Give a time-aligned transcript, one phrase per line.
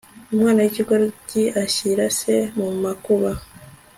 [0.33, 3.31] umwana w'ikigoryi ashyira se mu makuba